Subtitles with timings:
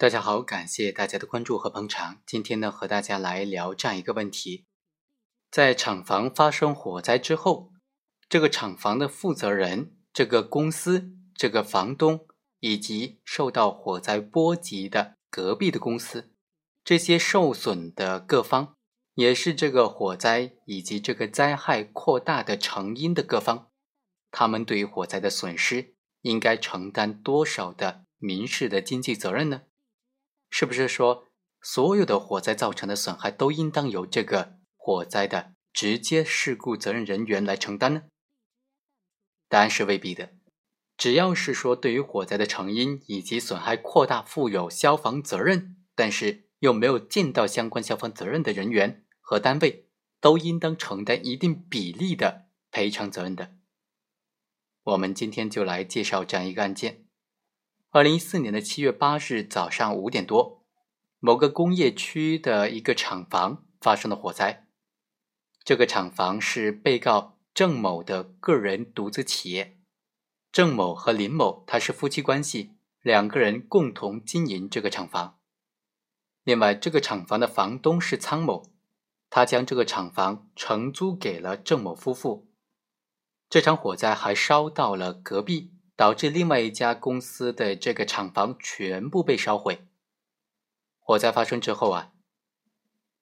[0.00, 2.22] 大家好，感谢大家的关注和捧场。
[2.24, 4.64] 今天呢，和大家来聊这样一个问题：
[5.50, 7.72] 在厂房发生火灾之后，
[8.28, 12.28] 这个厂房的负责人、这个公司、这个房东
[12.60, 16.30] 以及受到火灾波及的隔壁的公司，
[16.84, 18.76] 这些受损的各方，
[19.14, 23.72] 也是这个火灾以及这个灾害扩大的成因的各方，
[24.30, 29.62] 他们对于火灾的损失应该承担多少的民事的经济责任呢？
[30.50, 31.28] 是不是说
[31.60, 38.02] 所有的火灾造成的损害都应当由这个火灾的直接事故责任人员来承担呢？
[39.48, 40.32] 答案是未必的。
[40.96, 49.88] 只要是说对于火灾的成因以及损害扩大负有消防责任，但是又没有尽到相关消防责任的人员和单位，
[50.20, 53.54] 都应当承担一定比例的赔偿责任的。
[54.82, 57.07] 我们今天就来介绍这样一个案件。
[57.98, 60.64] 二零一四年的七月八日早上五点多，
[61.18, 64.68] 某个工业区的一个厂房发生了火灾。
[65.64, 69.80] 这个厂房是被告郑某的个人独资企业。
[70.52, 75.40] 郑某和林某他是夫妻关系，两个人共同经营这个厂房。
[76.44, 78.70] 另外，这个厂房的房东是苍某，
[79.28, 82.48] 他将这个厂房承租给了郑某夫妇。
[83.50, 85.74] 这场火灾还烧到了隔壁。
[85.98, 89.88] 导致另外一家公司的这个厂房全部被烧毁。
[91.00, 92.12] 火灾发生之后啊，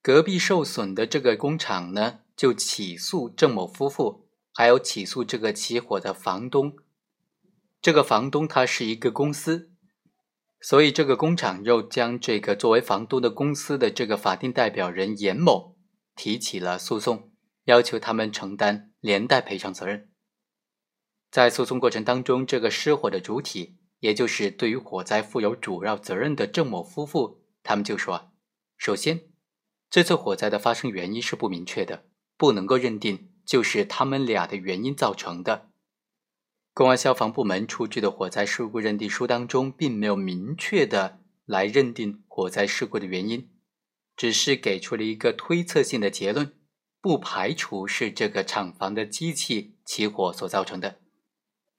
[0.00, 6.76] 隔壁受损的这个工厂呢，就起诉郑某夫妇，还有起诉这个起火的房东。
[7.82, 9.72] 这个房东他是一个公司，
[10.60, 15.74] 所以这个工厂又将这个作为房东的公司的这个法定代表人严某
[16.14, 17.32] 提起了诉讼，
[17.64, 20.09] 要求他们承担连带赔偿责任。
[21.30, 28.32] 在诉讼过程当中，这个失火的主体，也就是对于火灾负有主要责任的郑某夫妇，他们就说：
[28.76, 29.20] 首先，
[29.88, 32.04] 这次火灾的发生原因是不明确的，
[32.36, 35.70] 不能够认定就是他们俩的原因造成的。
[36.72, 43.50] 公安消防部门出具的火灾事故认定书当中，并没有明确的来认定火灾事故的原因，
[44.16, 46.54] 只是给出了一个推测性的结论，
[47.00, 50.99] 不排除是这个厂房的机器起火所造成的。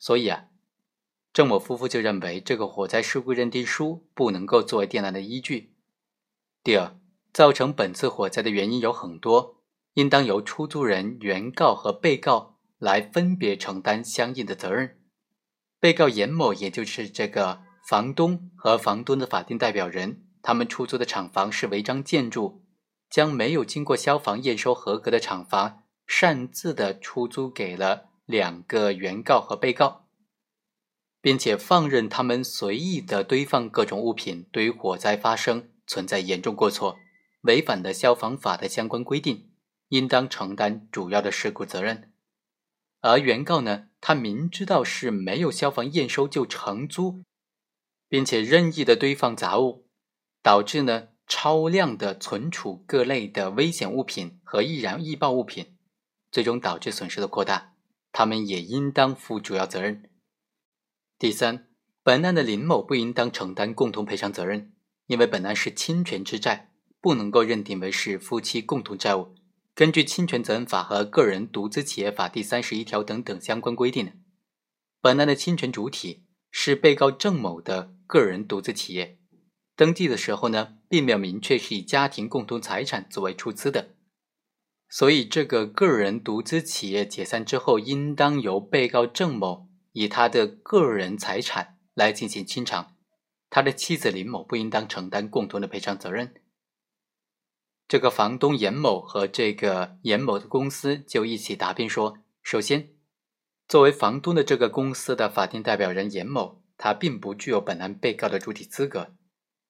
[0.01, 0.45] 所以啊，
[1.31, 5.75] 郑某夫妇就认为这个火灾事故认定书不能够作为定案的依据。
[6.63, 6.97] 第二，
[7.31, 9.61] 造成本次火灾的原因有很多，
[9.93, 14.99] 应当由出租人、原告和被告来分别承担相应的责任。
[15.79, 22.63] 被告严某，也就是这个房东和房东的法定代表人，他们出租的厂房是违章建筑，
[23.07, 28.10] 将没有经过消防验收合格的厂房擅自的出租给了。
[28.25, 30.07] 两个原告和被告，
[31.21, 36.97] 并且放任他们随意的堆放各种物品，对于火灾发生存在严重过错，
[37.41, 39.51] 违反了消防法的相关规定，
[39.89, 42.13] 应当承担主要的事故责任。
[43.01, 47.23] 而原告呢，他明知道是没有消防验收就承租，
[48.07, 49.87] 并且任意的堆放杂物，
[50.43, 55.77] 导致呢超量的存储各类的危险物品和易燃易爆物品，
[56.31, 57.70] 最终导致损失的扩大。
[58.11, 60.09] 他们也应当负主要责任。
[61.17, 61.67] 第三，
[62.03, 64.73] 本案的林某不应当承担共同赔偿责任，
[65.07, 69.35] 因为本案是侵权之债，不能够认定为是夫妻共同债务。
[69.73, 74.21] 根据侵权责任法和个人独资企业法第三十一条等等相关规定，
[74.99, 79.17] 本案的侵权主体是被告郑某的个人独资企业，
[79.75, 83.95] 登记的时候呢，并没有明确是以家庭共同财产作为出资的。
[84.93, 92.97] 所以，这个个人独资企业解散之后，应当由被告郑某以他的个人财产来进行清偿，
[93.49, 96.33] 他的妻子林某不应当承担共同的赔偿责任。
[97.87, 102.89] 这个房东严某和这个严某的公司就一起答辩说：首先，
[103.69, 109.15] 作为房东的这个公司的法定代表人严某，他并不具有本案被告的主体资格，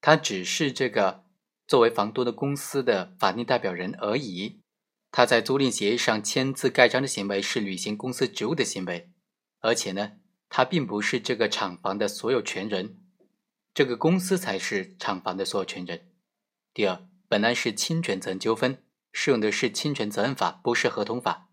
[0.02, 1.26] 他只是这个
[1.68, 4.64] 作为房东的公司的法定代表人而已。
[5.12, 9.12] 他在租赁协议上签字盖章的行为是履行公司职务的行为，
[9.60, 10.14] 而且呢，
[10.48, 12.98] 他并不是这个厂房的所有权人，
[13.74, 16.14] 这个公司才是厂房的所有权人。
[16.74, 18.82] 第二，本案是侵权责任纠纷，
[19.12, 21.50] 适用的是侵权责任法，不是合同法，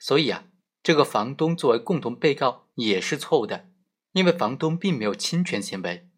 [0.00, 0.46] 所以啊，
[0.82, 3.70] 这个房东作为共同被告也是错误的，
[4.10, 6.08] 因为房东并没有侵权行为。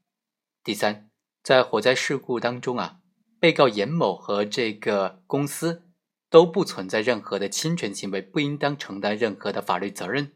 [0.63, 1.11] 第三，
[1.43, 3.01] 在火灾事故当中啊，
[3.39, 5.84] 被告严某和这个公司。
[6.35, 10.33] 都不存在任何的侵权行为，不应当承担任何的法律责任。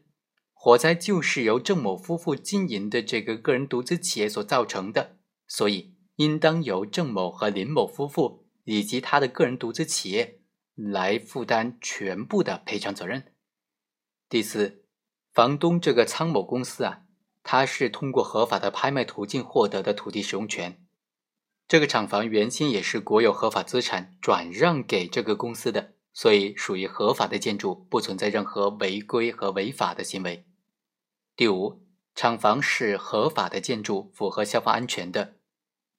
[0.53, 10.39] 火灾就是由郑某夫妇经营的这个个人独资企业所造成的，所以应当由郑某和林某夫妇以及他的个人独资企业
[10.73, 13.33] 来负担全部的赔偿责任。
[14.29, 14.85] 第四，
[15.33, 17.01] 房东这个仓某公司啊，
[17.43, 20.81] 他是通过合法的拍卖途径获得的土地使用权。
[21.69, 30.47] 这个厂房原先也是国有合法资产转让给这个公司的，所以属于合法的建筑，不存在任何违规和违法的行为。
[31.35, 31.85] 第五，
[32.15, 35.35] 厂房是合法的建筑，符合消防安全的。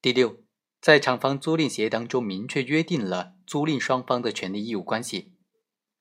[0.02, 0.38] 第六，
[0.80, 5.34] 在厂房租赁协议当中明确约定了租赁双方的权利义务关系。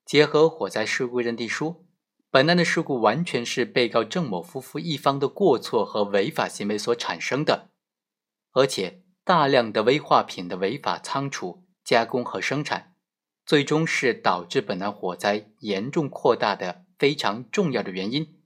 [0.03, 1.85] 结合火灾事故认定书，
[2.31, 7.69] 本案的事故完全是被告郑某夫妇一方的过错和违法行为所产生的，
[8.53, 9.03] 而且。
[9.29, 12.95] 大量的危化品的违法仓储、加工和生产，
[13.45, 18.39] 最终是导致本案火灾严重扩大的非常重要的原因。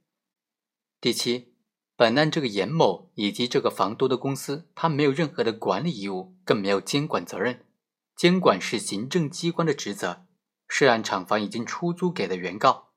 [1.00, 1.54] 第七，
[1.96, 7.64] 本案这个严某以及这个房东的公司，他没有任何的管理义务，更没有监管责任。
[8.14, 10.26] 监管是行政机关的职责，
[10.68, 12.90] 涉案厂房已经出租给了原告，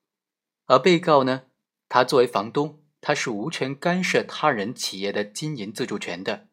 [0.66, 1.44] 而被告呢，
[1.88, 6.47] 他作为房东，他是无权干涉他人企业的经营自主权的。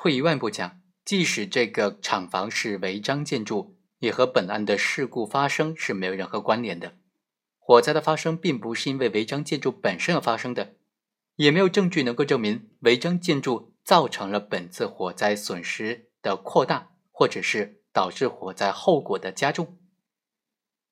[0.00, 6.94] 退一万步讲，即使这个厂房是违章建筑，也和本案的事故发生是没有任何关联的。
[7.58, 10.76] 火灾的发生并不是因为违章建筑本身而发生的，
[11.34, 19.76] 也没有证据能够证明违章建筑造成了本次火灾损失的扩大，或者是导致火灾后果的加重。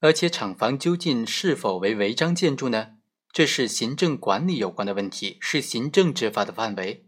[0.01, 2.97] 而且，厂房究竟是否为违章建筑呢？
[3.31, 7.06] 这是行政管理有关的问题，是行政执法的范围。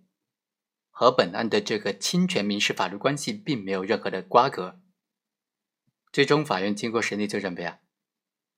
[0.99, 4.81] 和本案的这个侵权民事法律关系并没有任何的瓜葛。
[6.11, 7.79] 最终，法院经过审理就认为啊，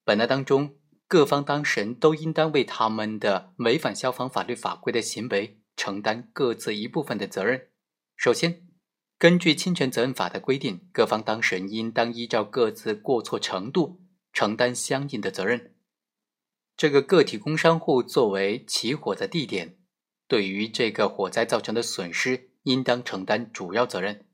[0.06, 7.68] 本案当中各方当事人都应当为他们的违反消防法律法规的行为承担各自一部分的责任。
[8.16, 8.66] 首先，
[9.18, 14.00] 根据侵权责任法的规定，各方当事人应当依照各自过错程度
[14.32, 15.74] 承担相应的责任。
[16.74, 19.76] 这个个体工商户作为起火的地点。
[20.30, 24.24] 对于这个火灾造成的损失，应当承担主要责任。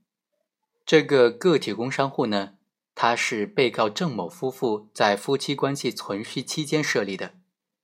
[0.84, 2.58] 这个个体工商户呢，
[2.94, 7.32] 他是被告郑某夫妇在夫妻关系存续期间设立的。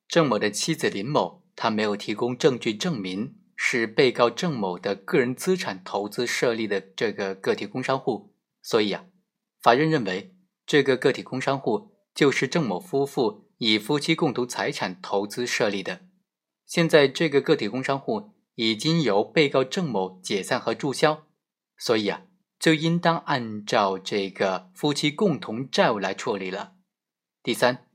[0.06, 9.06] 郑某的妻子林某，她没有提供证据证明是被告郑某的个人资产投资设立的这个个体工商户，所以啊，
[9.62, 10.34] 法院认为
[10.66, 16.02] 这个个体工商户就是郑某夫妇以夫妻共同财产投资设立的。
[16.72, 21.26] 现在这个个体工商户已经由被告郑某解散和注销，
[21.76, 22.22] 所以啊，
[22.58, 26.72] 就应当按照这个夫妻共同债务来处理了。
[27.42, 27.90] 第三，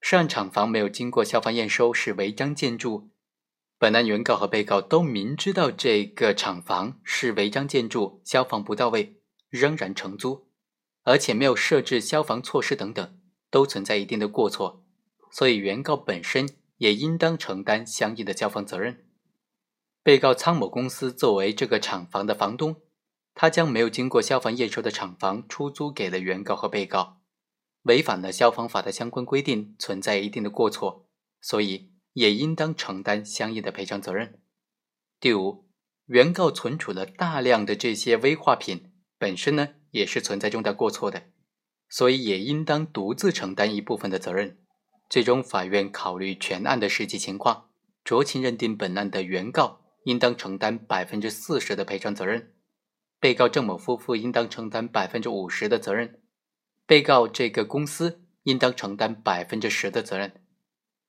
[0.00, 3.10] 涉案厂房没有经过消防验收是违章建筑，
[3.78, 9.20] 本案原告和被告都明知道这个厂房是违章建筑，消防不到位，
[9.50, 10.48] 仍然承租，
[11.02, 13.20] 而且没有设置消防措施等等，
[13.50, 14.82] 都存在一定的过错，
[15.30, 16.48] 所以原告本身。
[16.82, 19.04] 也应当承担相应的消防责任。
[20.02, 22.82] 被告仓某公司作为这个厂房的房东，
[23.34, 27.20] 他将没有经过消防验收的厂房出租给了原告和被告，
[27.82, 31.06] 违反了消防法的相关规定，存在一定的过错，
[31.40, 34.40] 所以也应当承担相应的赔偿责任。
[35.20, 35.68] 第五，
[36.06, 41.30] 原告存储了大量的这些危化品，本身呢也是存在重大过错的，
[41.88, 44.58] 所以也应当独自承担一部分的责任。
[45.12, 47.68] 最终，法院考虑全案的实际情况，
[48.02, 52.54] 酌情认定本案的原告应当承担百分之四十的赔偿责任，
[53.20, 56.22] 被告郑某夫妇应当承担百分之五十的责任，
[56.86, 60.40] 被告这个公司应当承担百分之十的责任。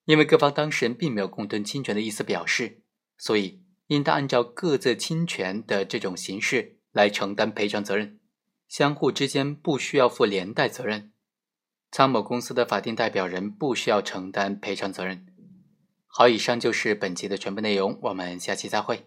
[0.03, 2.81] 因为各方当事人并没有共同侵权的意思表示，
[3.17, 8.19] 所以应当按照各自侵权的这种形式来承担赔偿责任，
[8.67, 11.12] 相互之间不需要负连带责任。
[11.93, 15.27] 仓某公司的法定代表人不需要承担赔偿责任。
[16.07, 19.05] 好，以上就是本集的全部内容，我们下期再会。